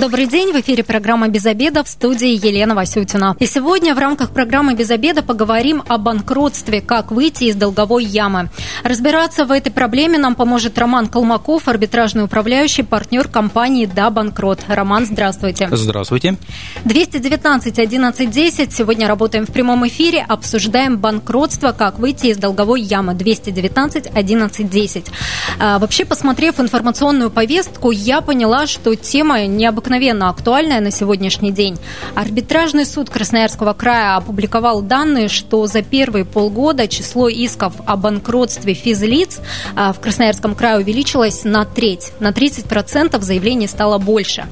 [0.00, 3.34] Добрый день, в эфире программа «Без обеда» в студии Елена Васютина.
[3.40, 8.50] И сегодня в рамках программы «Без обеда» поговорим о банкротстве, как выйти из долговой ямы.
[8.84, 14.60] Разбираться в этой проблеме нам поможет Роман Колмаков, арбитражный управляющий, партнер компании «Да, банкрот».
[14.68, 15.68] Роман, здравствуйте.
[15.72, 16.36] Здравствуйте.
[16.84, 18.72] 219 11 10.
[18.72, 23.14] Сегодня работаем в прямом эфире, обсуждаем банкротство, как выйти из долговой ямы.
[23.14, 25.06] 219 11 10.
[25.58, 31.78] А, вообще, посмотрев информационную повестку, я поняла, что тема необыкновенная необыкновенно актуальная на сегодняшний день.
[32.16, 39.38] Арбитражный суд Красноярского края опубликовал данные, что за первые полгода число исков о банкротстве физлиц
[39.76, 42.12] а, в Красноярском крае увеличилось на треть.
[42.18, 44.46] На 30% заявлений стало больше.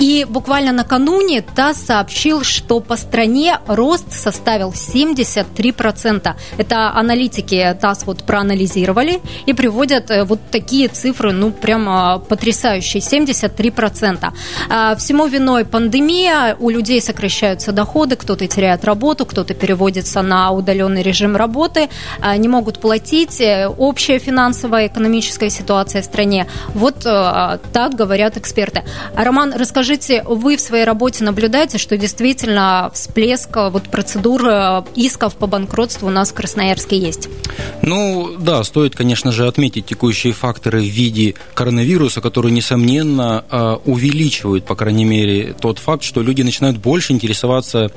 [0.00, 6.34] И буквально накануне ТАСС сообщил, что по стране рост составил 73%.
[6.58, 13.00] Это аналитики ТАСС вот проанализировали и приводят э, вот такие цифры, ну, прямо потрясающие.
[13.00, 14.32] 73%.
[14.68, 21.02] А, всему виной пандемия, у людей сокращаются доходы, кто-то теряет работу, кто-то переводится на удаленный
[21.02, 21.88] режим работы,
[22.20, 26.46] а, не могут платить, э, общая финансовая, экономическая ситуация в стране.
[26.74, 28.84] Вот э, так говорят эксперты.
[29.14, 34.42] Роман, расскажите, вы в своей работе наблюдаете, что действительно всплеск э, вот процедур
[34.94, 37.28] исков по банкротству у нас в Красноярске есть?
[37.82, 43.44] Ну, да, стоит, конечно же, отметить текущие факторы в виде коронавируса, которые, несомненно,
[43.84, 47.90] увеличивают увеличивают, по крайней мере, тот факт, что люди начинают больше интересоваться,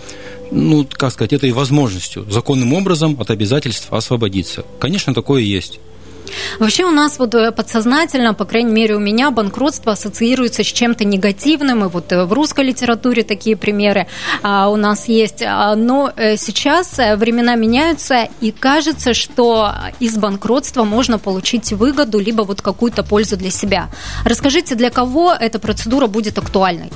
[0.52, 4.64] ну, как сказать, этой возможностью, законным образом от обязательств освободиться.
[4.80, 5.80] Конечно, такое есть.
[6.60, 11.06] Вообще у нас вот э, подсознательно, по крайней мере у меня, банкротство ассоциируется с чем-то
[11.06, 14.08] негативным, и вот э, в русской литературе такие примеры
[14.44, 15.44] а, у нас есть.
[15.44, 22.42] А, но э, сейчас времена меняются, и кажется, что из банкротства можно получить выгоду, либо
[22.42, 23.90] вот какую-то пользу для себя.
[24.24, 26.92] Расскажите, для кого эта процедура будет актуальной?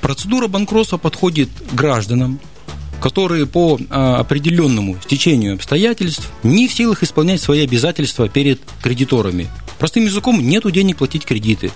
[0.00, 2.38] Процедура банкротства подходит гражданам,
[3.00, 9.48] которые по а, определенному стечению обстоятельств не в силах исполнять свои обязательства перед кредиторами.
[9.78, 11.70] Простым языком, нету денег платить кредиты.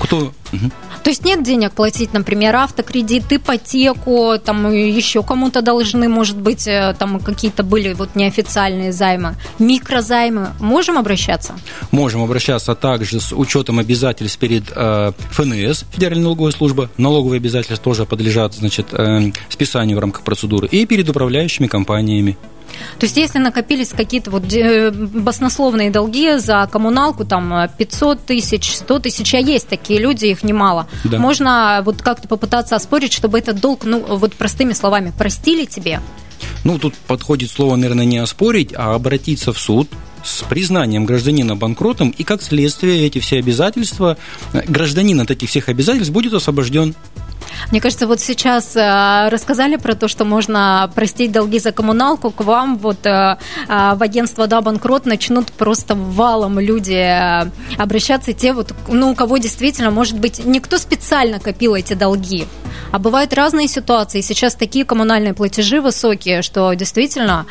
[0.00, 0.32] Кто?
[0.52, 0.70] Угу.
[1.02, 6.94] То есть нет денег платить, например, автокредит, ипотеку, там еще кому-то должны, может быть, э,
[6.98, 10.50] там какие-то были вот неофициальные займы, микрозаймы.
[10.60, 11.54] Можем обращаться?
[11.90, 16.90] Можем обращаться также с учетом обязательств перед э, ФНС, Федеральная налоговая служба.
[16.96, 20.68] Налоговые обязательства тоже подлежат, значит, э, списанию в рамках процедуры.
[20.68, 22.36] И перед управляющими компаниями.
[22.98, 24.44] То есть, если накопились какие-то вот
[25.14, 30.86] баснословные долги за коммуналку, там 500 тысяч, 100 тысяч, а есть такие люди, их немало,
[31.04, 31.18] да.
[31.18, 36.00] можно вот как-то попытаться оспорить, чтобы этот долг, ну, вот простыми словами, простили тебе?
[36.64, 39.88] Ну, тут подходит слово, наверное, не оспорить, а обратиться в суд,
[40.24, 44.16] с признанием гражданина банкротом, и как следствие эти все обязательства,
[44.52, 46.94] э, гражданин от этих всех обязательств будет освобожден.
[47.70, 52.42] Мне кажется, вот сейчас э, рассказали про то, что можно простить долги за коммуналку, к
[52.42, 53.38] вам вот э,
[53.68, 57.16] э, в агентство «Да, банкрот» начнут просто валом люди
[57.78, 62.46] обращаться, те вот, ну, у кого действительно, может быть, никто специально копил эти долги,
[62.90, 64.20] а бывают разные ситуации.
[64.20, 67.46] Сейчас такие коммунальные платежи высокие, что действительно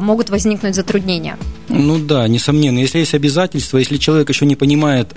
[0.00, 1.38] могут возникнуть затруднения.
[1.74, 2.78] Ну да, несомненно.
[2.78, 5.14] Если есть обязательства, если человек еще не понимает,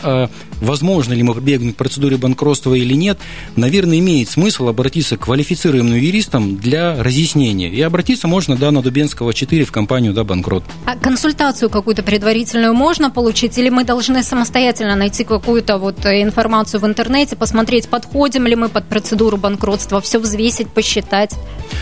[0.61, 3.19] возможно ли ему прибегнуть к процедуре банкротства или нет,
[3.55, 7.69] наверное, имеет смысл обратиться к квалифицированным юристам для разъяснения.
[7.69, 10.63] И обратиться можно, да, на Дубенского 4 в компанию, да, банкрот.
[10.85, 13.57] А консультацию какую-то предварительную можно получить?
[13.57, 18.87] Или мы должны самостоятельно найти какую-то вот информацию в интернете, посмотреть, подходим ли мы под
[18.87, 21.35] процедуру банкротства, все взвесить, посчитать?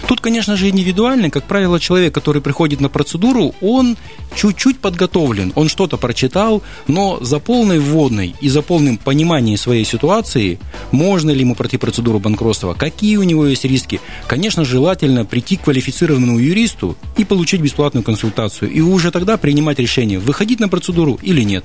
[0.07, 1.29] Тут, конечно же, индивидуально.
[1.29, 3.97] Как правило, человек, который приходит на процедуру, он
[4.35, 10.59] чуть-чуть подготовлен, он что-то прочитал, но за полной вводной и за полным пониманием своей ситуации,
[10.91, 15.61] можно ли ему пройти процедуру банкротства, какие у него есть риски, конечно, желательно прийти к
[15.61, 21.41] квалифицированному юристу и получить бесплатную консультацию, и уже тогда принимать решение, выходить на процедуру или
[21.41, 21.63] нет.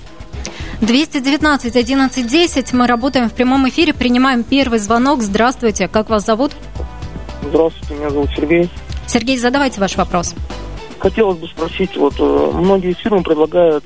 [0.80, 2.72] 219 11 10.
[2.72, 5.22] Мы работаем в прямом эфире, принимаем первый звонок.
[5.22, 6.52] Здравствуйте, как вас зовут?
[7.42, 8.68] Здравствуйте, меня зовут Сергей.
[9.06, 10.34] Сергей, задавайте ваш вопрос.
[10.98, 13.84] Хотелось бы спросить, вот э, многие фирмы предлагают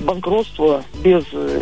[0.00, 1.60] банкротство без э,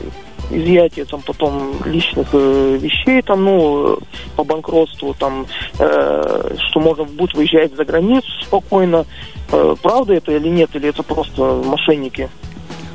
[0.50, 3.98] изъятия там потом личных э, вещей там, ну,
[4.36, 5.46] по банкротству, там,
[5.78, 9.06] э, что можно будет выезжать за границу спокойно.
[9.52, 12.28] Э, правда это или нет, или это просто мошенники?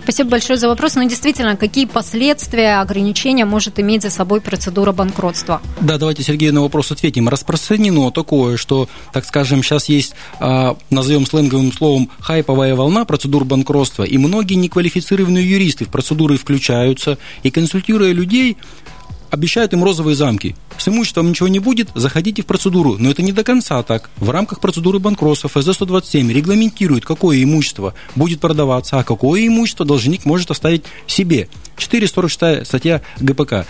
[0.03, 0.95] Спасибо большое за вопрос.
[0.95, 5.61] Но ну, действительно, какие последствия, ограничения может иметь за собой процедура банкротства?
[5.79, 7.29] Да, давайте, Сергей, на вопрос ответим.
[7.29, 14.03] Распространено такое, что, так скажем, сейчас есть, а, назовем сленговым словом, хайповая волна процедур банкротства,
[14.03, 18.57] и многие неквалифицированные юристы в процедуры включаются, и консультируя людей,
[19.33, 20.55] обещают им розовые замки.
[20.77, 22.97] С имуществом ничего не будет, заходите в процедуру.
[22.99, 24.11] Но это не до конца так.
[24.17, 30.51] В рамках процедуры банкротства ФЗ-127 регламентирует, какое имущество будет продаваться, а какое имущество должник может
[30.51, 31.49] оставить себе.
[31.77, 33.65] 446 статья ГПК.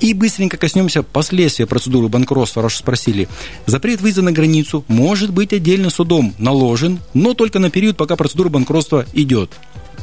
[0.00, 3.28] И быстренько коснемся последствия процедуры банкротства, раз спросили.
[3.64, 8.50] Запрет выезда на границу может быть отдельно судом наложен, но только на период, пока процедура
[8.50, 9.52] банкротства идет.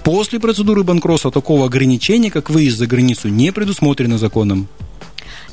[0.04, 4.68] После процедуры банкротства такого ограничения, как выезд за границу, не предусмотрено законом.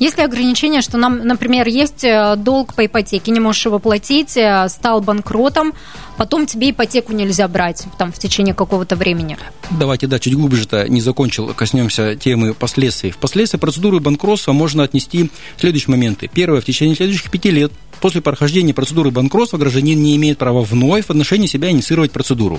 [0.02, 4.36] Есть ли ограничение, что нам, например, есть э, долг по ипотеке, не можешь его платить,
[4.36, 5.74] э, стал банкротом,
[6.16, 9.38] потом тебе ипотеку нельзя брать там, в течение какого-то времени?
[9.70, 13.12] Давайте, да, чуть глубже-то не закончил, коснемся темы последствий.
[13.12, 16.28] Впоследствии процедуры банкротства можно отнести следующие моменты.
[16.34, 17.70] Первое, в течение следующих пяти лет
[18.00, 22.58] после прохождения процедуры банкротства гражданин не имеет права вновь в отношении себя инициировать процедуру.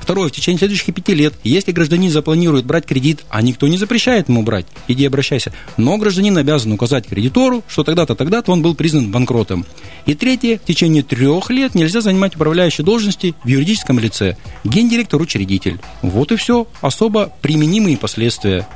[0.00, 4.28] Второе, в течение следующих пяти лет, если гражданин запланирует брать кредит, а никто не запрещает
[4.28, 9.10] ему брать, иди обращайся, но гражданин обязан указать кредитору, что тогда-то, тогда-то он был признан
[9.10, 9.64] банкротом.
[10.06, 15.78] И третье, в течение трех лет нельзя занимать управляющие должности в юридическом лице, гендиректор-учредитель.
[16.02, 18.66] Вот и все, особо применимые последствия.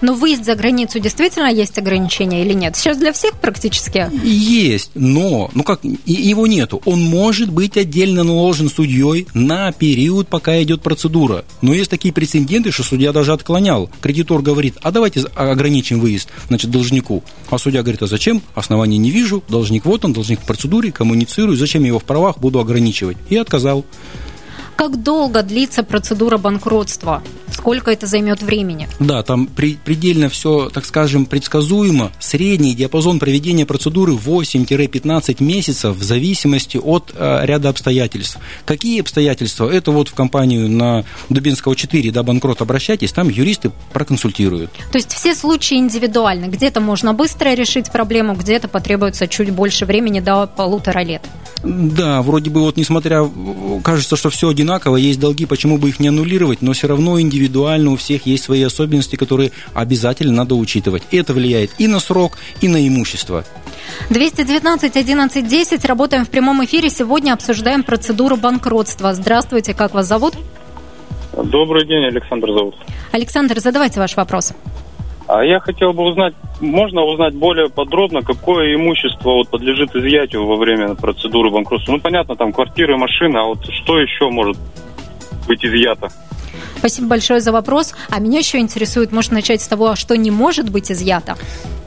[0.00, 2.76] Но выезд за границу действительно есть ограничения или нет?
[2.76, 4.08] Сейчас для всех практически?
[4.24, 6.80] Есть, но, ну как, его нету.
[6.84, 11.44] Он может быть отдельно наложен судьей на период, пока идет процедура.
[11.60, 13.90] Но есть такие прецеденты, что судья даже отклонял.
[14.00, 17.22] Кредитор говорит, а давайте ограничим выезд, значит, должнику.
[17.50, 18.40] А судья говорит, а зачем?
[18.54, 22.58] Оснований не вижу, должник вот он, должник в процедуре, коммуницирую, зачем его в правах буду
[22.58, 23.18] ограничивать?
[23.28, 23.84] И отказал.
[24.76, 27.22] Как долго длится процедура банкротства?
[27.52, 28.88] Сколько это займет времени?
[28.98, 32.12] Да, там при, предельно все, так скажем, предсказуемо.
[32.18, 38.38] Средний диапазон проведения процедуры 8-15 месяцев в зависимости от э, ряда обстоятельств.
[38.64, 39.70] Какие обстоятельства?
[39.70, 44.70] Это вот в компанию на Дубинского 4, да, банкрот, обращайтесь, там юристы проконсультируют.
[44.92, 46.46] То есть все случаи индивидуальны.
[46.46, 51.22] Где-то можно быстро решить проблему, где-то потребуется чуть больше времени, до полутора лет.
[51.62, 53.28] Да, вроде бы вот несмотря,
[53.84, 57.39] кажется, что все одинаково, есть долги, почему бы их не аннулировать, но все равно индивидуально
[57.90, 61.02] у всех есть свои особенности, которые обязательно надо учитывать.
[61.10, 63.44] Это влияет и на срок, и на имущество.
[64.10, 65.84] 219 11 10.
[65.84, 66.90] Работаем в прямом эфире.
[66.90, 69.14] Сегодня обсуждаем процедуру банкротства.
[69.14, 70.34] Здравствуйте, как вас зовут?
[71.32, 72.74] Добрый день, Александр зовут.
[73.12, 74.52] Александр, задавайте ваш вопрос.
[75.32, 80.56] А я хотел бы узнать, можно узнать более подробно, какое имущество вот подлежит изъятию во
[80.56, 81.92] время процедуры банкротства?
[81.92, 84.56] Ну, понятно, там квартиры, машина, а вот что еще может
[85.46, 86.08] быть изъято?
[86.78, 87.92] Спасибо большое за вопрос.
[88.08, 91.36] А меня еще интересует, может начать с того, что не может быть изъято?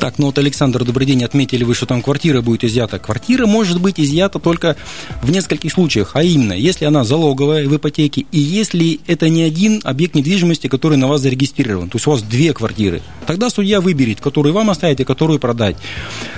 [0.03, 2.99] Так, ну вот, Александр, добрый день, отметили вы, что там квартира будет изъята.
[2.99, 4.75] Квартира может быть изъята только
[5.21, 9.79] в нескольких случаях, а именно, если она залоговая в ипотеке, и если это не один
[9.85, 14.19] объект недвижимости, который на вас зарегистрирован, то есть у вас две квартиры, тогда судья выберет,
[14.19, 15.77] которую вам оставить и которую продать.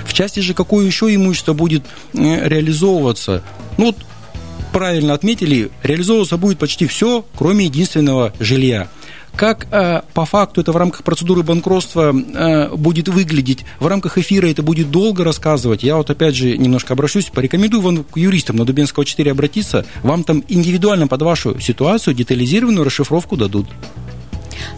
[0.04, 1.84] В части же, какое еще имущество будет
[2.14, 3.42] э, реализовываться,
[3.78, 3.96] ну вот
[4.76, 8.88] правильно отметили, реализовываться будет почти все, кроме единственного жилья.
[9.34, 14.46] Как э, по факту это в рамках процедуры банкротства э, будет выглядеть, в рамках эфира
[14.50, 15.82] это будет долго рассказывать.
[15.82, 20.24] Я вот опять же немножко обращусь, порекомендую вам к юристам на Дубенского 4 обратиться, вам
[20.24, 23.68] там индивидуально под вашу ситуацию детализированную расшифровку дадут.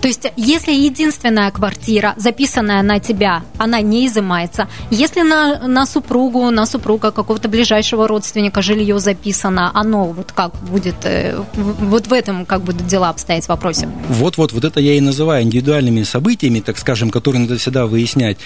[0.00, 6.50] То есть, если единственная квартира, записанная на тебя, она не изымается, если на, на супругу,
[6.50, 12.46] на супруга какого-то ближайшего родственника жилье записано, оно вот как будет, э, вот в этом
[12.46, 13.88] как будут дела обстоять в вопросе?
[14.08, 18.38] Вот-вот, вот это я и называю индивидуальными событиями, так скажем, которые надо всегда выяснять.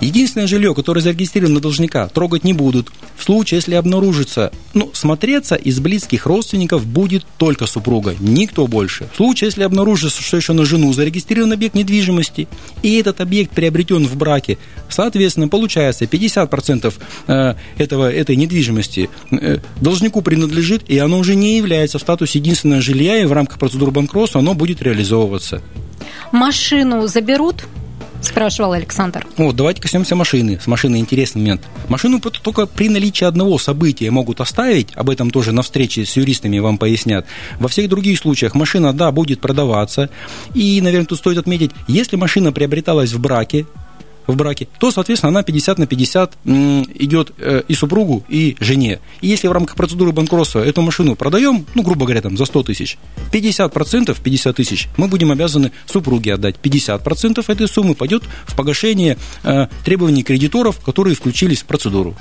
[0.00, 2.90] Единственное жилье, которое зарегистрировано на должника, трогать не будут.
[3.16, 9.08] В случае, если обнаружится, ну, смотреться из близких родственников будет только супруга, никто больше.
[9.12, 12.46] В случае, если обнаружится, что еще на жену зарегистрирован объект недвижимости,
[12.82, 14.58] и этот объект приобретен в браке,
[14.88, 16.94] соответственно, получается 50%
[17.26, 22.80] э, этого, этой недвижимости э, должнику принадлежит, и оно уже не является в статусе единственного
[22.80, 25.62] жилья, и в рамках процедуры банкротства оно будет реализовываться.
[26.30, 27.64] Машину заберут?
[28.20, 29.26] Спрашивал Александр.
[29.36, 30.58] Вот, давайте коснемся машины.
[30.62, 31.62] С машиной интересный момент.
[31.88, 36.58] Машину только при наличии одного события могут оставить, об этом тоже на встрече с юристами
[36.58, 37.26] вам пояснят.
[37.58, 40.10] Во всех других случаях машина, да, будет продаваться.
[40.54, 43.66] И, наверное, тут стоит отметить, если машина приобреталась в браке,
[44.28, 49.00] в браке, то, соответственно, она 50 на 50 идет э, и супругу, и жене.
[49.22, 52.62] И если в рамках процедуры банкротства эту машину продаем, ну, грубо говоря, там, за 100
[52.64, 52.98] тысяч,
[53.32, 56.56] 50%, 50 тысяч, мы будем обязаны супруге отдать.
[56.62, 62.14] 50% этой суммы пойдет в погашение э, требований кредиторов, которые включились в процедуру.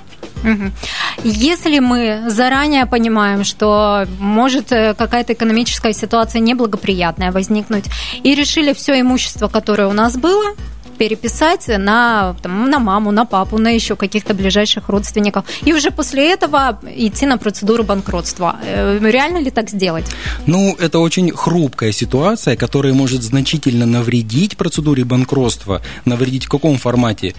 [1.24, 7.86] Если мы заранее понимаем, что может э, какая-то экономическая ситуация неблагоприятная возникнуть,
[8.24, 10.56] и решили все имущество, которое у нас было,
[10.98, 15.46] переписать на, там, на маму, на папу, на еще каких-то ближайших родственников.
[15.66, 18.56] И уже после этого идти на процедуру банкротства.
[18.64, 20.06] Э, реально ли так сделать?
[20.46, 25.82] Ну, это очень хрупкая ситуация, которая может значительно навредить процедуре банкротства.
[26.06, 27.34] Навредить в каком формате?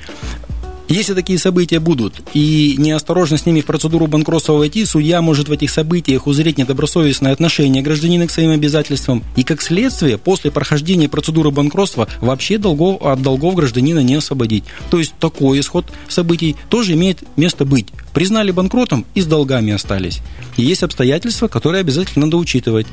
[0.89, 5.53] Если такие события будут, и неосторожно с ними в процедуру банкротства войти, судья может в
[5.53, 11.51] этих событиях узреть недобросовестное отношение гражданина к своим обязательствам, и как следствие, после прохождения процедуры
[11.51, 14.65] банкротства вообще долгов, от долгов гражданина не освободить.
[14.91, 17.89] То есть такой исход событий тоже имеет место быть.
[18.15, 20.21] Признали банкротом и с долгами остались.
[20.57, 22.87] И есть обстоятельства, которые обязательно надо учитывать.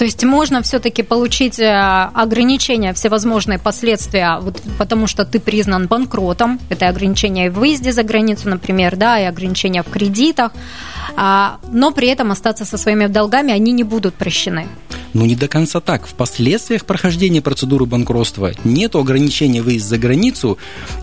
[0.00, 6.58] То есть можно все-таки получить э, ограничения, всевозможные последствия, вот, потому что ты признан банкротом.
[6.70, 10.52] Это ограничения в выезде за границу, например, да, и ограничения в кредитах.
[11.16, 14.66] А, но при этом остаться со своими долгами они не будут прощены.
[15.12, 16.06] Ну, не до конца так.
[16.06, 20.56] В последствиях прохождения процедуры банкротства нет ограничения выезд за границу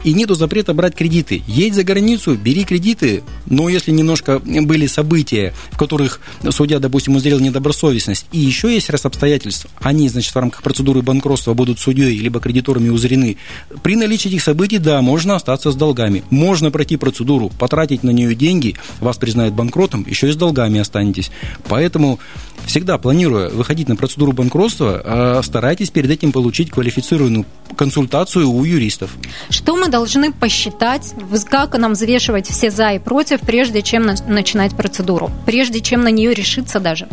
[0.05, 1.43] и нету запрета брать кредиты.
[1.45, 6.21] Едь за границу, бери кредиты, но если немножко были события, в которых
[6.51, 11.53] судья, допустим, узрел недобросовестность, и еще есть раз обстоятельств, они, значит, в рамках процедуры банкротства
[11.53, 13.37] будут судьей либо кредиторами узрены,
[13.83, 16.23] при наличии этих событий, да, можно остаться с долгами.
[16.29, 21.31] Можно пройти процедуру, потратить на нее деньги, вас признают банкротом, еще и с долгами останетесь.
[21.67, 22.19] Поэтому
[22.65, 29.11] всегда планируя выходить на процедуру банкротства, а старайтесь перед этим получить квалифицированную консультацию у юристов.
[29.49, 31.13] Что мы должны посчитать,
[31.49, 36.33] как нам взвешивать все за и против, прежде чем начинать процедуру, прежде чем на нее
[36.33, 37.07] решиться даже?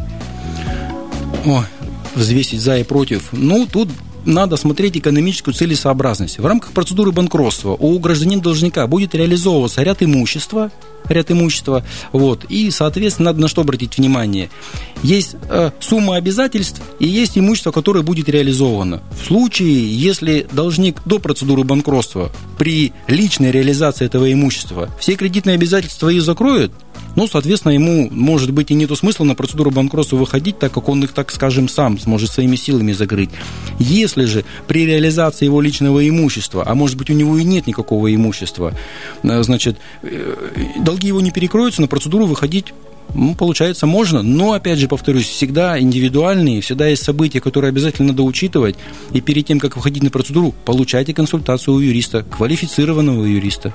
[1.47, 1.65] О,
[2.15, 3.29] взвесить за и против.
[3.33, 3.89] Ну, тут
[4.27, 6.39] надо смотреть экономическую целесообразность.
[6.39, 10.71] В рамках процедуры банкротства у гражданина-должника будет реализовываться ряд имущества,
[11.09, 14.51] ряд имущества, вот, и, соответственно, надо на что обратить внимание.
[15.03, 19.03] Есть э, сумма обязательств и есть имущество, которое будет реализовано.
[19.21, 26.09] В случае, если должник до процедуры банкротства при личной реализации этого имущества все кредитные обязательства
[26.09, 26.73] и закроет,
[27.17, 31.03] ну, соответственно, ему, может быть, и нету смысла на процедуру банкротства выходить, так как он
[31.05, 33.31] их, так скажем, сам сможет своими силами закрыть.
[33.79, 38.13] Если же при реализации его личного имущества, а может быть, у него и нет никакого
[38.15, 38.75] имущества,
[39.23, 40.35] э, значит, э,
[40.81, 42.73] долги его не перекроются, на процедуру выходить
[43.13, 48.23] ну, получается, можно, но, опять же, повторюсь, всегда индивидуальные, всегда есть события, которые обязательно надо
[48.23, 48.77] учитывать,
[49.13, 53.73] и перед тем, как выходить на процедуру, получайте консультацию у юриста, квалифицированного юриста.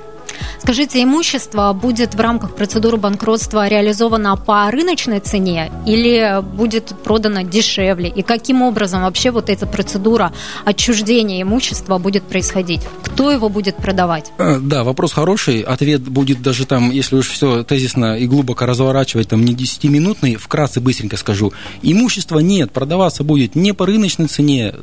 [0.59, 8.09] Скажите, имущество будет в рамках процедуры банкротства реализовано по рыночной цене или будет продано дешевле?
[8.09, 10.31] И каким образом вообще вот эта процедура
[10.65, 12.81] отчуждения имущества будет происходить?
[13.03, 14.31] Кто его будет продавать?
[14.37, 15.61] Э, да, вопрос хороший.
[15.61, 20.79] Ответ будет даже там, если уж все тезисно и глубоко разворачивать, там не 10-минутный, вкратце
[20.79, 21.53] быстренько скажу.
[21.81, 24.73] Имущества нет, продаваться будет не по рыночной цене,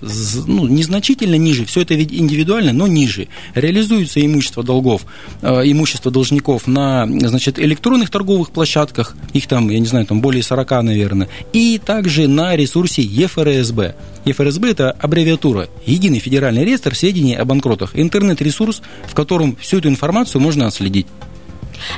[0.46, 3.28] ну, незначительно ниже, все это индивидуально, но ниже.
[3.54, 5.02] Реализуется имущество долгов
[5.46, 10.70] имущество должников на значит, электронных торговых площадках, их там, я не знаю, там более 40,
[10.82, 13.94] наверное, и также на ресурсе ЕФРСБ.
[14.24, 17.92] ЕФРСБ– это аббревиатура Единый федеральный реестр сведений о банкротах.
[17.94, 21.06] Интернет-ресурс, в котором всю эту информацию можно отследить.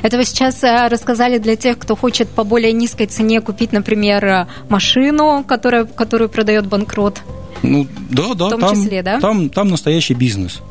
[0.03, 4.25] Это вы сейчас э, рассказали для тех, кто хочет по более низкой цене купить, например,
[4.25, 7.21] э, машину, которая, которую продает банкрот.
[7.63, 9.19] Ну да, да, в том там, числе, да?
[9.19, 10.61] Там, там настоящий бизнес.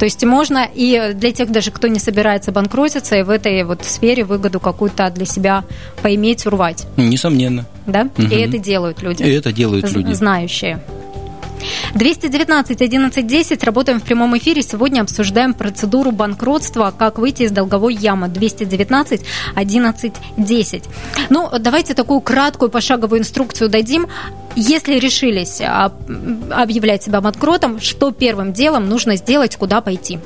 [0.00, 3.84] То есть можно и для тех даже, кто не собирается банкротиться, и в этой вот
[3.84, 5.62] сфере выгоду какую-то для себя
[6.00, 6.86] поиметь, урвать.
[6.96, 7.66] Несомненно.
[7.86, 8.08] Да?
[8.16, 8.22] Угу.
[8.28, 9.22] И это делают люди.
[9.22, 10.12] И это делают люди.
[10.14, 10.80] Знающие.
[11.94, 13.64] 219 11 10.
[13.64, 14.62] Работаем в прямом эфире.
[14.62, 18.28] Сегодня обсуждаем процедуру банкротства, как выйти из долговой ямы.
[18.28, 19.22] 219
[19.54, 20.84] 11 10.
[21.30, 24.06] Ну, давайте такую краткую пошаговую инструкцию дадим.
[24.56, 25.92] Если решились а,
[26.50, 30.18] объявлять себя банкротом, что первым делом нужно сделать, куда пойти?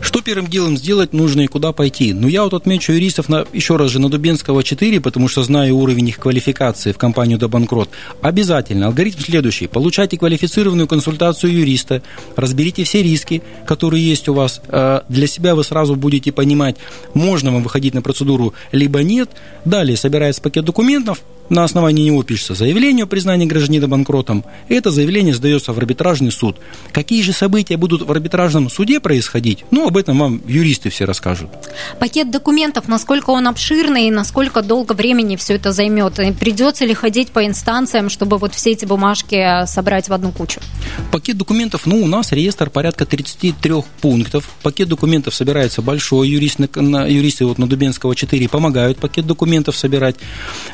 [0.00, 2.12] Что первым делом сделать нужно и куда пойти?
[2.12, 5.76] Ну, я вот отмечу юристов на, еще раз же на Дубенского 4, потому что знаю
[5.76, 7.88] уровень их квалификации в компанию до банкрот.
[8.20, 8.86] Обязательно.
[8.86, 9.66] Алгоритм следующий.
[9.66, 12.02] Получайте квалифицированную консультацию юриста,
[12.36, 14.60] разберите все риски, которые есть у вас.
[14.68, 16.76] Э, для себя вы сразу будете понимать,
[17.14, 19.30] можно вам выходить на процедуру, либо нет.
[19.64, 24.90] Далее собирается пакет документов, на основании него пишется заявление о признании гражданина банкротом, и это
[24.90, 26.56] заявление сдается в арбитражный суд.
[26.92, 29.64] Какие же события будут в арбитражном суде происходить?
[29.70, 31.50] Ну, об этом вам юристы все расскажут.
[31.98, 36.18] Пакет документов, насколько он обширный и насколько долго времени все это займет?
[36.18, 40.60] И придется ли ходить по инстанциям, чтобы вот все эти бумажки собрать в одну кучу?
[41.10, 44.48] Пакет документов, ну, у нас реестр порядка 33 пунктов.
[44.62, 50.16] Пакет документов собирается большой, юристы, юристы вот на Дубенского 4 помогают пакет документов собирать.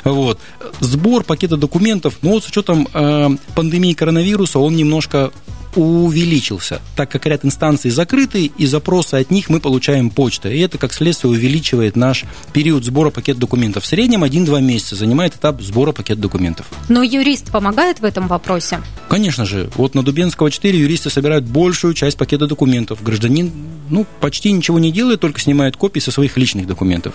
[0.05, 0.39] Вот
[0.81, 5.33] сбор пакета документов, но вот с учетом э, пандемии коронавируса он немножко
[5.77, 10.57] увеличился, так как ряд инстанций закрыты, и запросы от них мы получаем почтой.
[10.57, 13.85] И это, как следствие, увеличивает наш период сбора пакет документов.
[13.85, 16.67] В среднем 1-2 месяца занимает этап сбора пакет документов.
[16.89, 18.81] Но юрист помогает в этом вопросе?
[19.09, 19.71] Конечно же.
[19.77, 23.03] Вот на Дубенского 4 юристы собирают большую часть пакета документов.
[23.03, 23.53] Гражданин
[23.89, 27.15] ну, почти ничего не делает, только снимает копии со своих личных документов.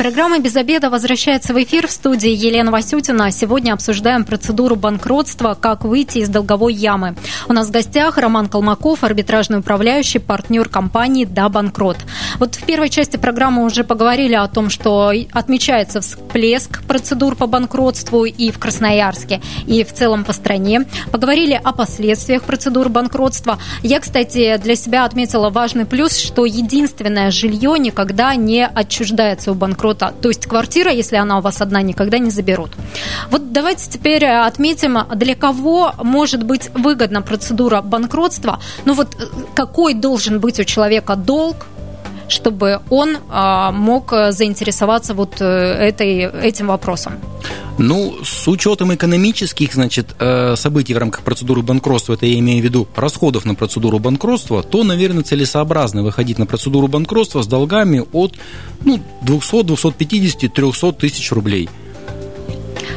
[0.00, 3.30] Программа «Без обеда» возвращается в эфир в студии Елена Васютина.
[3.30, 7.16] Сегодня обсуждаем процедуру банкротства, как выйти из долговой ямы.
[7.48, 11.98] У нас в гостях Роман Колмаков, арбитражный управляющий, партнер компании «Да, банкрот».
[12.38, 18.24] Вот в первой части программы уже поговорили о том, что отмечается всплеск процедур по банкротству
[18.24, 20.86] и в Красноярске, и в целом по стране.
[21.12, 23.58] Поговорили о последствиях процедур банкротства.
[23.82, 29.89] Я, кстати, для себя отметила важный плюс, что единственное жилье никогда не отчуждается у банкротства
[29.90, 30.14] банкрота.
[30.20, 32.70] То есть квартира, если она у вас одна, никогда не заберут.
[33.30, 38.58] Вот давайте теперь э, отметим, для кого может быть выгодна процедура банкротства.
[38.86, 41.66] Ну вот э, какой должен быть у человека долг,
[42.30, 47.14] чтобы он а, мог заинтересоваться вот э, этой, этим вопросом?
[47.78, 52.64] Ну, с учетом экономических, значит, э, событий в рамках процедуры банкротства, это я имею в
[52.64, 58.34] виду расходов на процедуру банкротства, то, наверное, целесообразно выходить на процедуру банкротства с долгами от
[58.84, 61.68] ну, 200, 250, 300 тысяч рублей–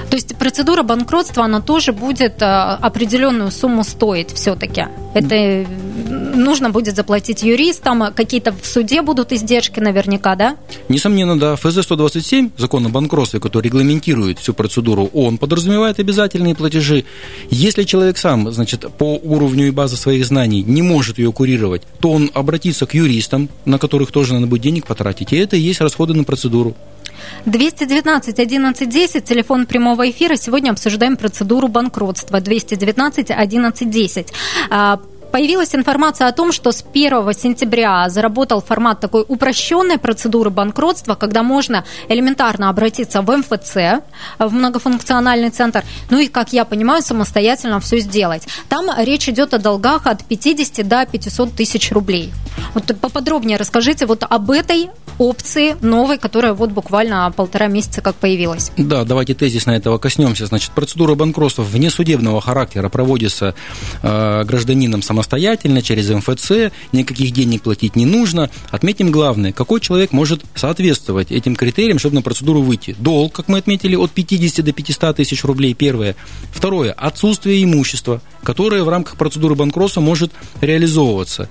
[0.10, 4.86] то есть процедура банкротства, она тоже будет э, определенную сумму стоить все-таки.
[5.14, 5.66] Это
[6.10, 10.58] нужно будет заплатить юристам, какие-то в суде будут издержки наверняка, да?
[10.90, 11.56] Несомненно, да.
[11.56, 17.06] ФЗ-127, закон о банкротстве, который регламентирует всю процедуру, он подразумевает обязательные платежи.
[17.50, 22.12] Если человек сам, значит, по уровню и базы своих знаний не может ее курировать, то
[22.12, 25.82] он обратится к юристам, на которых тоже надо будет денег потратить, и это и есть
[25.82, 26.76] расходы на процедуру.
[27.46, 30.36] 219 11 10, телефон прямого эфира.
[30.36, 32.40] Сегодня обсуждаем процедуру банкротства.
[32.40, 34.34] 219 11 10.
[35.34, 41.42] Появилась информация о том, что с 1 сентября заработал формат такой упрощенной процедуры банкротства, когда
[41.42, 44.04] можно элементарно обратиться в МФЦ,
[44.38, 48.48] в многофункциональный центр, ну и, как я понимаю, самостоятельно все сделать.
[48.70, 52.32] Там речь идет о долгах от 50 до 500 тысяч рублей.
[52.76, 58.72] Вот поподробнее расскажите вот об этой опции новой, которая вот буквально полтора месяца как появилась.
[58.78, 60.46] Да, давайте тезисно этого коснемся.
[60.46, 63.56] Значит, процедура банкротства внесудебного характера проводится
[64.04, 65.23] э, гражданином самостоятельно
[65.82, 68.50] через МФЦ, никаких денег платить не нужно.
[68.70, 72.96] Отметим главное, какой человек может соответствовать этим критериям, чтобы на процедуру выйти.
[73.00, 76.16] Долг, как мы отметили, от 50 до 500 тысяч рублей, первое.
[76.52, 81.50] Второе, отсутствие имущества, которое в рамках процедуры банкротства может реализовываться.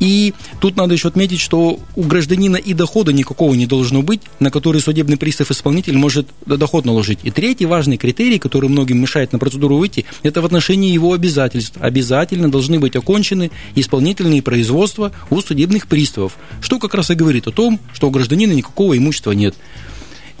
[0.00, 4.20] И тут надо еще отметить, что у гражданина и доход дохода никакого не должно быть,
[4.40, 7.20] на который судебный пристав-исполнитель может доход наложить.
[7.22, 11.76] И третий важный критерий, который многим мешает на процедуру выйти, это в отношении его обязательств.
[11.80, 17.52] Обязательно должны быть окончены исполнительные производства у судебных приставов, что как раз и говорит о
[17.52, 19.54] том, что у гражданина никакого имущества нет.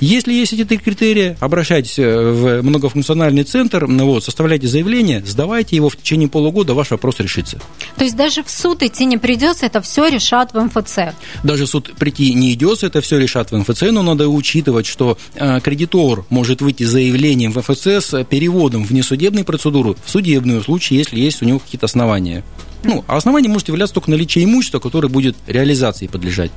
[0.00, 5.76] Если есть эти три критерия, обращайтесь э, в многофункциональный центр, ну вот, составляйте заявление, сдавайте
[5.76, 7.60] его в течение полугода, ваш вопрос решится.
[7.96, 11.14] То есть даже в суд идти не придется, это все решат в МФЦ?
[11.44, 15.18] Даже в суд прийти не идется, это все решат в МФЦ, но надо учитывать, что
[15.34, 20.62] э, кредитор может выйти с заявлением в МФЦ с переводом в несудебную процедуру в судебную,
[20.62, 22.42] в случае, если есть у него какие-то основания.
[22.82, 26.50] Ну, а основанием может являться только наличие имущества, которое будет реализации подлежать.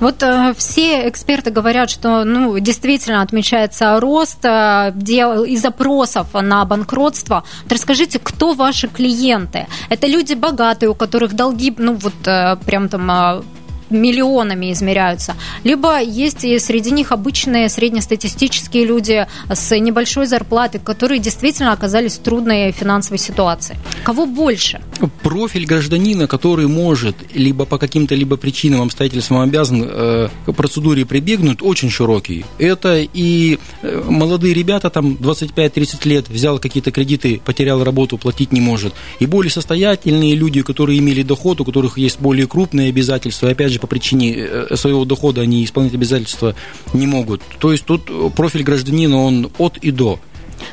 [0.00, 6.64] Вот э, все эксперты говорят, что ну, действительно отмечается рост э, дел и запросов на
[6.64, 7.44] банкротство.
[7.64, 9.66] Вот расскажите, кто ваши клиенты?
[9.88, 13.42] Это люди богатые, у которых долги, ну вот э, прям там э,
[13.90, 15.34] миллионами измеряются.
[15.64, 22.22] Либо есть и среди них обычные среднестатистические люди с небольшой зарплатой, которые действительно оказались в
[22.22, 23.76] трудной финансовой ситуации.
[24.04, 24.80] Кого больше?
[25.22, 31.62] Профиль гражданина, который может либо по каким-то либо причинам, обстоятельствам обязан э, к процедуре прибегнуть,
[31.62, 32.44] очень широкий.
[32.58, 38.60] Это и э, молодые ребята, там 25-30 лет, взял какие-то кредиты, потерял работу, платить не
[38.60, 38.94] может.
[39.20, 43.78] И более состоятельные люди, которые имели доход, у которых есть более крупные обязательства, опять же
[43.84, 46.54] по причине э, своего дохода они исполнять обязательства
[46.94, 47.42] не могут.
[47.58, 50.18] То есть тут профиль гражданина, он от и до.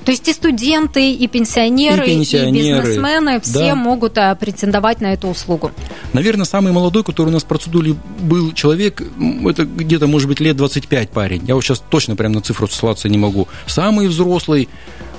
[0.06, 3.76] То есть и студенты, и пенсионеры, и, пенсионеры, и бизнесмены все да.
[3.76, 5.72] могут а, претендовать на эту услугу.
[6.14, 9.04] Наверное, самый молодой, который у нас в процедуре был человек,
[9.46, 11.44] это где-то, может быть, лет 25 парень.
[11.46, 13.50] Я вот сейчас точно прям на цифру ссылаться не могу.
[13.66, 14.70] Самый взрослый,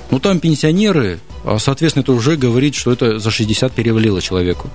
[0.09, 4.71] ну там пенсионеры, а, соответственно, это уже говорит, что это за 60 перевалило человеку.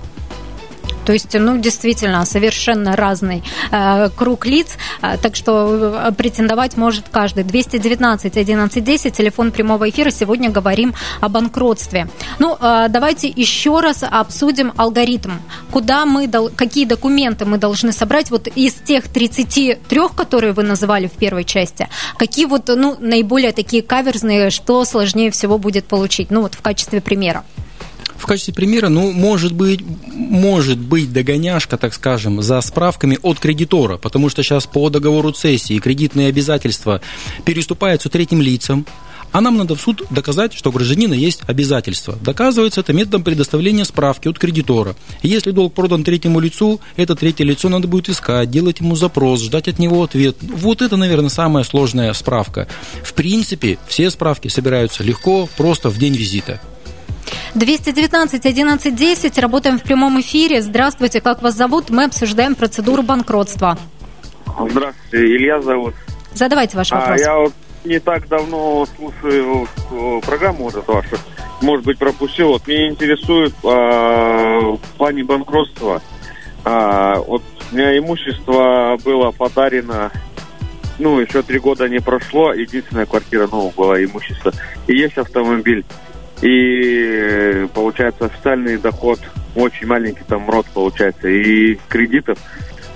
[1.09, 7.05] То есть, ну, действительно, совершенно разный э, круг лиц, э, так что э, претендовать может
[7.09, 7.43] каждый.
[7.43, 10.11] 219 1110, телефон прямого эфира.
[10.11, 12.07] Сегодня говорим о банкротстве.
[12.37, 15.31] Ну, э, давайте еще раз обсудим алгоритм.
[15.71, 21.13] Куда мы, какие документы мы должны собрать вот из тех 33, которые вы называли в
[21.13, 26.53] первой части, какие вот, ну, наиболее такие каверзные, что сложнее всего будет получить, ну, вот
[26.53, 27.43] в качестве примера.
[28.19, 29.81] В качестве примера, ну, может быть,
[30.13, 35.79] может быть догоняшка, так скажем, за справками от кредитора, потому что сейчас по договору цессии
[35.79, 37.01] кредитные обязательства
[37.45, 38.85] переступаются третьим лицам,
[39.31, 42.17] а нам надо в суд доказать, что у гражданина есть обязательства.
[42.21, 44.95] Доказывается это методом предоставления справки от кредитора.
[45.21, 49.67] если долг продан третьему лицу, это третье лицо надо будет искать, делать ему запрос, ждать
[49.67, 50.35] от него ответ.
[50.41, 52.67] Вот это, наверное, самая сложная справка.
[53.03, 56.59] В принципе, все справки собираются легко, просто в день визита.
[57.55, 59.37] 219 11 10.
[59.37, 60.61] Работаем в прямом эфире.
[60.61, 61.89] Здравствуйте, как вас зовут?
[61.89, 63.77] Мы обсуждаем процедуру банкротства.
[64.69, 65.95] Здравствуйте, Илья зовут.
[66.33, 67.19] Задавайте ваш а, вопрос.
[67.19, 67.53] А, я вот
[67.85, 69.67] не так давно слушаю
[70.25, 71.17] программу вот эту вашу.
[71.61, 72.49] Может быть, пропустил.
[72.49, 76.01] Вот меня интересует а, в плане банкротства.
[76.65, 80.11] А, вот у меня имущество было подарено
[80.99, 84.51] ну, еще три года не прошло, единственная квартира, ну, была имущество.
[84.87, 85.85] И есть автомобиль.
[86.41, 89.19] И получается официальный доход
[89.55, 91.27] очень маленький, там рот получается.
[91.27, 92.37] И кредитов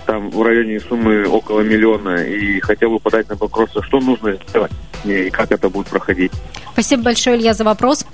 [0.06, 2.24] там в районе суммы около миллиона.
[2.26, 3.84] И хотел бы подать на банкротство.
[3.84, 4.72] Что нужно сделать
[5.06, 6.32] и как это будет проходить?
[6.74, 8.06] Спасибо большое, Илья, за вопрос.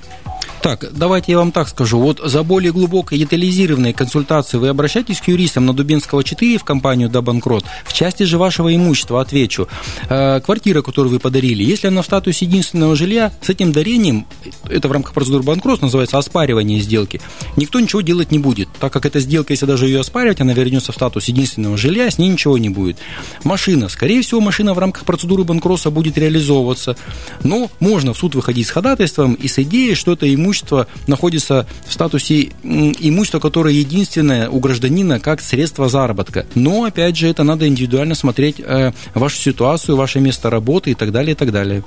[0.61, 1.99] Так, давайте я вам так скажу.
[1.99, 7.09] Вот за более глубокой детализированной консультацией вы обращаетесь к юристам на Дубинского 4 в компанию
[7.09, 7.63] «Да банкрот».
[7.85, 9.69] В части же вашего имущества отвечу.
[10.09, 14.25] Э, квартира, которую вы подарили, если она в статусе единственного жилья, с этим дарением,
[14.67, 17.21] это в рамках процедуры банкротства называется оспаривание сделки,
[17.55, 20.91] никто ничего делать не будет, так как эта сделка, если даже ее оспаривать, она вернется
[20.91, 22.97] в статус единственного жилья, с ней ничего не будет.
[23.45, 26.97] Машина, скорее всего, машина в рамках процедуры банкротства будет реализовываться,
[27.43, 31.67] но можно в суд выходить с ходатайством и с идеей, что это имущество имущество находится
[31.85, 36.45] в статусе имущества, которое единственное у гражданина как средство заработка.
[36.55, 41.11] Но, опять же, это надо индивидуально смотреть э, вашу ситуацию, ваше место работы и так
[41.11, 41.83] далее, и так далее.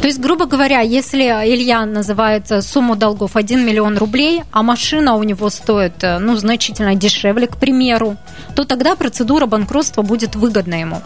[0.00, 5.22] То есть, грубо говоря, если Илья называет сумму долгов 1 миллион рублей, а машина у
[5.22, 8.16] него стоит э, ну, значительно дешевле, к примеру,
[8.54, 11.02] то тогда процедура банкротства будет выгодна ему.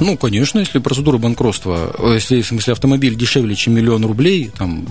[0.00, 4.86] Ну, конечно, если процедура банкротства, э, если, в смысле, автомобиль дешевле, чем миллион рублей, там,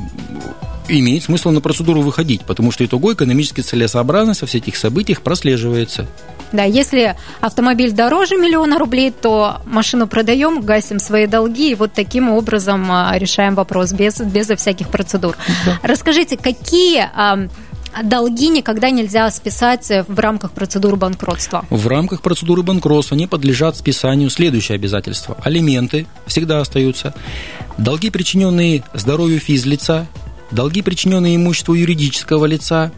[0.87, 6.07] имеет смысл на процедуру выходить, потому что итого экономически целесообразность во всех этих событиях прослеживается.
[6.51, 12.29] Да, если автомобиль дороже миллиона рублей, то машину продаем, гасим свои долги и вот таким
[12.29, 15.35] образом а, решаем вопрос без, безо всяких процедур.
[15.65, 15.79] Да.
[15.83, 17.47] Расскажите, какие а,
[18.03, 21.65] долги никогда нельзя списать в рамках процедуры банкротства?
[21.69, 25.37] В рамках процедуры банкротства не подлежат списанию следующие обязательства.
[25.43, 27.13] Алименты всегда остаются.
[27.77, 30.07] Долги, причиненные здоровью физлица,
[30.51, 32.91] долги, причиненные имуществу юридического лица,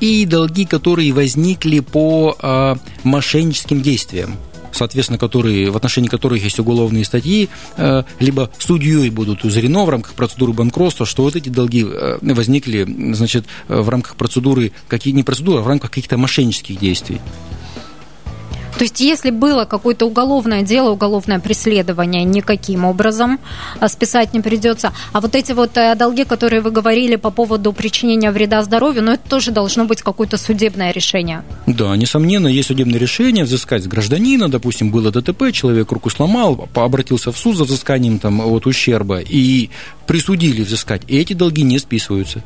[0.00, 4.36] и долги, которые возникли по э, мошенническим действиям
[4.72, 10.12] соответственно, которые, в отношении которых есть уголовные статьи, э, либо судьей будут узрено в рамках
[10.12, 15.60] процедуры банкротства, что вот эти долги э, возникли, значит, в рамках процедуры, какие не процедуры,
[15.60, 17.20] а в рамках каких-то мошеннических действий.
[18.78, 23.38] То есть, если было какое-то уголовное дело, уголовное преследование, никаким образом
[23.80, 24.92] а, списать не придется.
[25.12, 29.12] А вот эти вот э, долги, которые вы говорили по поводу причинения вреда здоровью, ну,
[29.12, 31.42] это тоже должно быть какое-то судебное решение.
[31.66, 37.32] Да, несомненно, есть судебное решение взыскать с гражданина, допустим, было ДТП, человек руку сломал, обратился
[37.32, 39.70] в суд за взысканием там, вот, ущерба, и
[40.06, 42.42] присудили взыскать, и эти долги не списываются.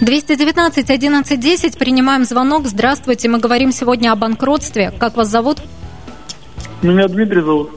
[0.00, 1.78] 219 11 10.
[1.78, 2.66] Принимаем звонок.
[2.66, 3.28] Здравствуйте.
[3.28, 4.92] Мы говорим сегодня о банкротстве.
[4.98, 5.58] Как вас зовут?
[6.82, 7.70] Меня Дмитрий зовут.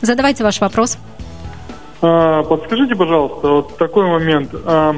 [0.00, 0.98] Задавайте ваш вопрос.
[2.00, 4.50] А, подскажите, пожалуйста, вот такой момент.
[4.64, 4.96] А,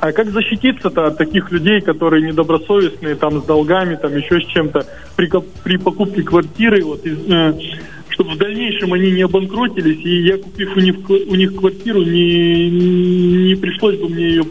[0.00, 4.86] а как защититься-то от таких людей, которые недобросовестные, там, с долгами, там, еще с чем-то,
[5.16, 5.30] при,
[5.64, 7.58] при покупке квартиры, вот, из, э,
[8.10, 12.70] чтобы в дальнейшем они не обанкротились, и я, купив у них, у них квартиру, не,
[13.48, 14.44] не пришлось бы мне ее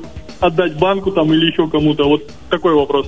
[0.44, 2.04] отдать банку там или еще кому-то?
[2.04, 3.08] Вот такой вопрос.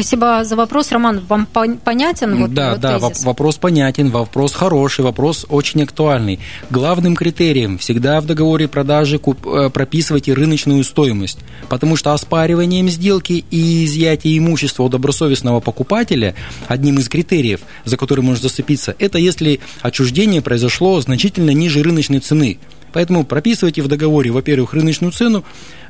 [0.00, 1.20] Спасибо за вопрос, Роман.
[1.28, 3.24] Вам понятен вот Да, вот да, тезис?
[3.24, 6.38] вопрос понятен, вопрос хороший, вопрос очень актуальный.
[6.70, 13.44] Главным критерием всегда в договоре продажи куп, э, прописывайте рыночную стоимость, потому что оспариванием сделки
[13.50, 16.36] и изъятие имущества у добросовестного покупателя
[16.68, 22.60] одним из критериев, за который можно зацепиться, это если отчуждение произошло значительно ниже рыночной цены.
[22.92, 25.44] Поэтому прописывайте в договоре, во-первых, рыночную цену,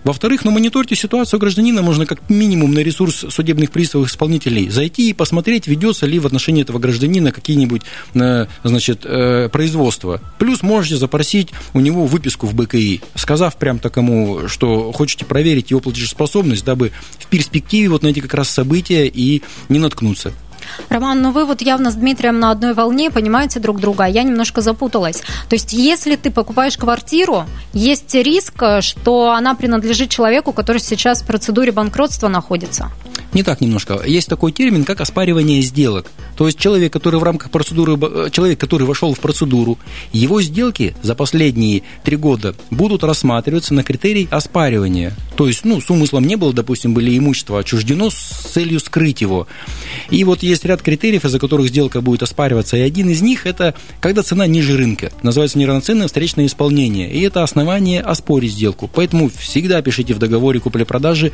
[0.04, 5.12] во-вторых, ну, мониторьте ситуацию гражданина, можно как минимум на ресурс судебных приставов исполнителей зайти и
[5.12, 7.82] посмотреть, ведется ли в отношении этого гражданина какие-нибудь,
[8.14, 10.20] э, значит, э, производства.
[10.38, 15.80] Плюс можете запросить у него выписку в БКИ, сказав прям такому, что хотите проверить его
[15.80, 20.32] платежеспособность, дабы в перспективе вот на эти как раз события и не наткнуться.
[20.88, 24.22] Роман, ну вы вот явно с Дмитрием на одной волне, понимаете друг друга, а я
[24.22, 25.22] немножко запуталась.
[25.48, 31.26] То есть, если ты покупаешь квартиру, есть риск, что она принадлежит человеку, который сейчас в
[31.26, 32.90] процедуре банкротства находится.
[33.32, 34.00] Не так немножко.
[34.06, 36.06] Есть такой термин, как оспаривание сделок.
[36.36, 39.76] То есть человек, который в рамках процедуры, э, человек, который вошел в процедуру,
[40.12, 45.14] его сделки за последние три года будут рассматриваться на критерий оспаривания.
[45.36, 49.46] То есть, ну, с умыслом не было, допустим, были имущество отчуждено с целью скрыть его.
[50.10, 53.74] И вот есть ряд критериев, из-за которых сделка будет оспариваться, и один из них– это
[54.00, 55.12] когда цена ниже рынка.
[55.22, 57.10] Называется неравноценное встречное исполнение.
[57.10, 58.90] И это основание оспорить сделку.
[58.92, 61.32] Поэтому всегда пишите в договоре купли-продажи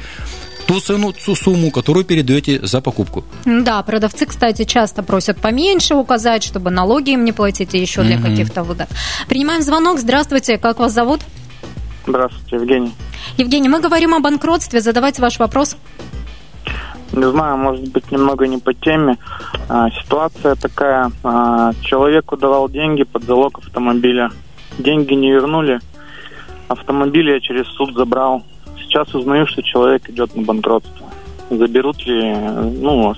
[0.67, 3.25] ту цену, ту сумму, которую передаете за покупку.
[3.45, 8.17] Да, продавцы, кстати, часто просят поменьше указать, чтобы налоги им не платить и еще для
[8.17, 8.25] угу.
[8.25, 8.89] каких-то выгод.
[9.29, 9.99] Принимаем звонок.
[9.99, 11.21] Здравствуйте, как вас зовут?
[12.07, 12.93] Здравствуйте, Евгений.
[13.39, 14.81] Евгений, мы говорим о банкротстве.
[14.81, 15.77] Задавайте ваш вопрос.
[17.13, 19.19] Не знаю, может быть, немного не по теме.
[19.69, 21.11] А, ситуация такая.
[21.23, 24.31] А, человеку давал деньги под залог автомобиля.
[24.79, 25.81] Деньги не вернули.
[26.69, 28.43] Автомобиль я через суд забрал
[28.95, 31.07] сейчас узнаю, что человек идет на банкротство.
[31.51, 33.15] Заберут ли, ну,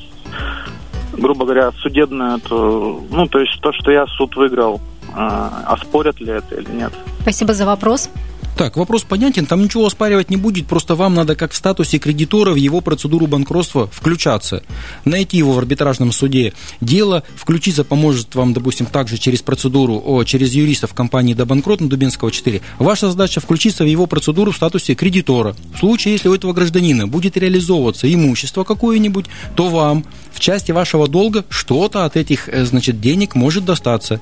[1.12, 4.81] грубо говоря, судебное, то, ну, то есть то, что я суд выиграл,
[5.14, 6.92] а, оспорят ли это или нет?
[7.20, 8.11] Спасибо за вопрос.
[8.57, 12.53] Так, вопрос понятен, там ничего оспаривать не будет, просто вам надо, как в статусе кредитора,
[12.53, 14.62] в его процедуру банкротства включаться,
[15.05, 16.55] найти его в арбитражном суде.
[16.81, 21.90] Дело включиться поможет вам, допустим, также через процедуру, о, через юристов компании до банкрот на
[21.90, 22.62] Дубинского 4.
[22.79, 25.55] Ваша задача включиться в его процедуру в статусе кредитора.
[25.75, 31.07] В случае, если у этого гражданина будет реализовываться имущество какое-нибудь, то вам в части вашего
[31.07, 34.19] долга что-то от этих, э, значит, денег может достаться.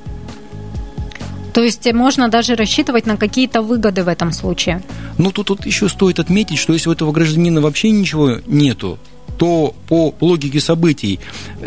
[1.54, 4.82] То есть можно даже рассчитывать на какие-то выгоды в этом случае.
[5.18, 8.98] Ну, тут, тут еще стоит отметить, что если у этого гражданина вообще ничего нету,
[9.38, 11.20] то по логике событий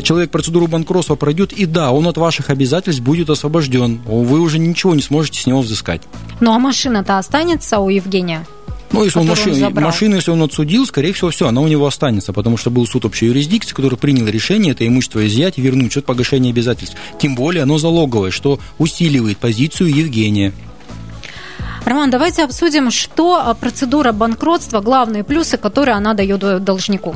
[0.04, 4.02] человек процедуру банкротства пройдет, и да, он от ваших обязательств будет освобожден.
[4.06, 6.02] Вы уже ничего не сможете с него взыскать.
[6.40, 8.46] Ну а машина-то останется у Евгения?
[8.92, 11.86] Ну, если он машину, он машину, если он отсудил, скорее всего, все, она у него
[11.86, 15.94] останется, потому что был суд общей юрисдикции, который принял решение это имущество изъять и вернуть
[15.94, 16.96] счет погашения обязательств.
[17.20, 20.54] Тем более оно залоговое, что усиливает позицию Евгения.
[21.86, 27.16] Роман, давайте обсудим, что процедура банкротства, главные плюсы, которые она дает должнику.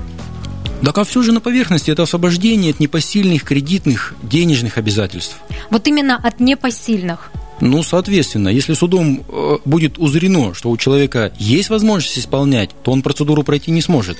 [0.83, 5.37] Так а все же на поверхности это освобождение от непосильных кредитных денежных обязательств.
[5.69, 7.31] Вот именно от непосильных.
[7.61, 13.03] Ну, соответственно, если судом э, будет узрено, что у человека есть возможность исполнять, то он
[13.03, 14.17] процедуру пройти не сможет.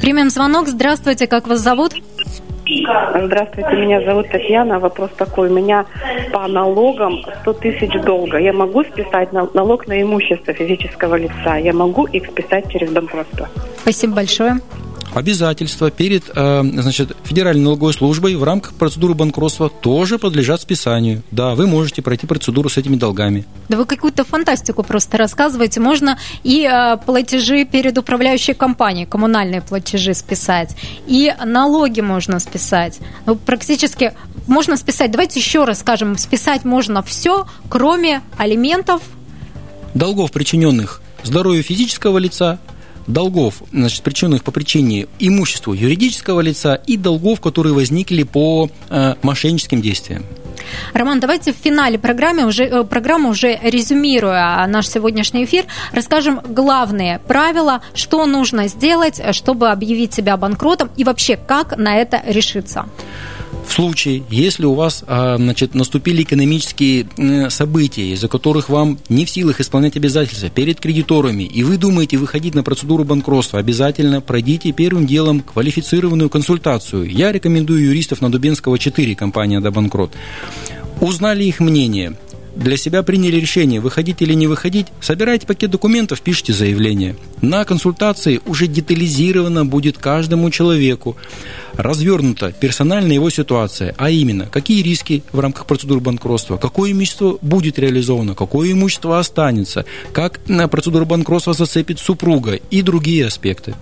[0.00, 0.68] Примем звонок.
[0.68, 1.92] Здравствуйте, как вас зовут?
[2.64, 4.78] Здравствуйте, меня зовут Татьяна.
[4.78, 5.50] Вопрос такой.
[5.50, 5.84] У меня
[6.32, 8.38] по налогам 100 тысяч долга.
[8.38, 11.56] Я могу списать налог на имущество физического лица?
[11.56, 13.48] Я могу их списать через банкротство?
[13.82, 14.60] Спасибо большое
[15.14, 21.22] обязательства перед э, значит, Федеральной налоговой службой в рамках процедуры банкротства тоже подлежат списанию.
[21.30, 23.44] Да, вы можете пройти процедуру с этими долгами.
[23.68, 25.80] Да вы какую-то фантастику просто рассказываете.
[25.80, 30.74] Можно и э, платежи перед управляющей компанией, коммунальные платежи списать,
[31.06, 32.98] и налоги можно списать.
[33.26, 34.14] Ну, практически
[34.46, 35.10] можно списать.
[35.10, 39.02] Давайте еще раз скажем, списать можно все, кроме алиментов.
[39.94, 42.58] Долгов, причиненных здоровью физического лица,
[43.06, 49.80] долгов, значит, причиненных по причине имуществу юридического лица и долгов, которые возникли по э, мошенническим
[49.82, 50.24] действиям.
[50.92, 57.18] Роман, давайте в финале программы уже, э, программы уже резюмируя наш сегодняшний эфир, расскажем главные
[57.20, 62.86] правила, что нужно сделать, чтобы объявить себя банкротом и вообще как на это решиться.
[63.72, 69.60] Случае, если у вас а, значит, наступили экономические события, из-за которых вам не в силах
[69.60, 75.40] исполнять обязательства перед кредиторами, и вы думаете выходить на процедуру банкротства, обязательно пройдите первым делом
[75.40, 77.10] квалифицированную консультацию.
[77.10, 80.12] Я рекомендую юристов на Дубенского 4, компания «Да банкрот».
[81.00, 82.14] Узнали их мнение,
[82.54, 87.16] для себя приняли решение, выходить или не выходить, собирайте пакет документов, пишите заявление.
[87.40, 91.16] На консультации уже детализировано будет каждому человеку
[91.74, 97.78] развернута персональная его ситуация, а именно, какие риски в рамках процедуры банкротства, какое имущество будет
[97.78, 103.74] реализовано, какое имущество останется, как на процедуру банкротства зацепит супруга и другие аспекты.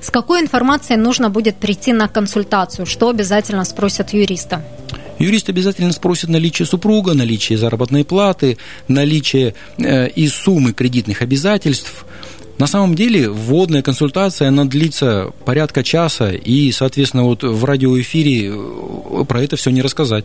[0.00, 2.86] С какой информацией нужно будет прийти на консультацию?
[2.86, 4.64] Что обязательно спросят юриста?
[5.18, 12.04] Юрист обязательно спросит наличие супруга, наличие заработной платы, наличие э, и суммы кредитных обязательств.
[12.58, 19.24] На самом деле вводная консультация, она длится порядка часа, и, соответственно, вот в радиоэфире э,
[19.28, 20.24] про это все не рассказать.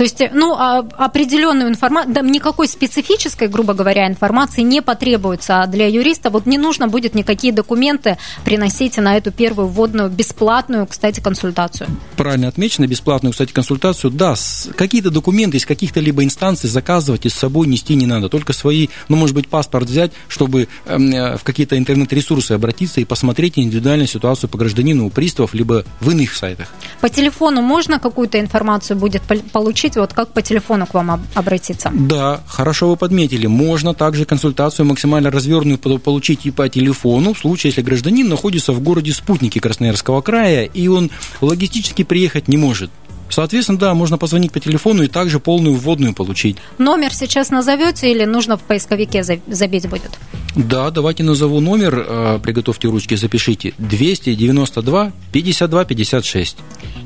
[0.00, 5.88] То есть, ну, а, определенную информацию, да, никакой специфической, грубо говоря, информации не потребуется для
[5.88, 6.30] юриста.
[6.30, 11.90] Вот не нужно будет никакие документы приносить на эту первую вводную бесплатную, кстати, консультацию.
[12.16, 14.10] Правильно отмечено, бесплатную, кстати, консультацию.
[14.10, 14.36] Да,
[14.74, 18.30] какие-то документы из каких-то либо инстанций заказывать и с собой нести не надо.
[18.30, 23.04] Только свои, ну, может быть, паспорт взять, чтобы эм, э, в какие-то интернет-ресурсы обратиться и
[23.04, 26.68] посмотреть индивидуальную ситуацию по гражданину у приставов, либо в иных сайтах.
[27.02, 29.20] По телефону можно какую-то информацию будет
[29.52, 29.89] получить?
[29.90, 31.90] Скажите, вот как по телефону к вам обратиться?
[31.92, 33.48] Да, хорошо вы подметили.
[33.48, 38.80] Можно также консультацию максимально развернутую получить и по телефону, в случае, если гражданин находится в
[38.80, 42.90] городе спутнике Красноярского края, и он логистически приехать не может.
[43.30, 46.56] Соответственно, да, можно позвонить по телефону и также полную вводную получить.
[46.78, 50.10] Номер сейчас назовете или нужно в поисковике забить будет?
[50.56, 53.72] Да, давайте назову номер, э, приготовьте ручки, запишите.
[53.78, 56.56] 292 52 56.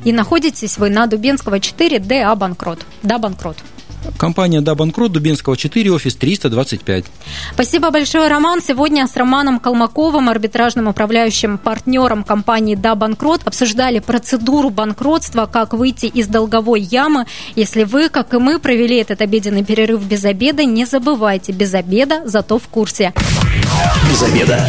[0.04, 2.80] И находитесь вы на Дубенского 4, ДА Банкрот.
[3.02, 3.56] Да, Банкрот.
[4.18, 7.04] Компания «Да, банкрот», Дубинского 4, офис 325.
[7.52, 8.60] Спасибо большое, Роман.
[8.60, 16.06] Сегодня с Романом Колмаковым, арбитражным управляющим партнером компании «Да, банкрот», обсуждали процедуру банкротства, как выйти
[16.06, 17.26] из долговой ямы.
[17.56, 22.22] Если вы, как и мы, провели этот обеденный перерыв без обеда, не забывайте, без обеда,
[22.24, 23.12] зато в курсе.
[24.10, 24.68] Без обеда.